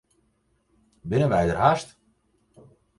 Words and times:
Binne 1.09 1.27
wy 1.31 1.43
der 1.47 1.59
hast? 1.63 1.89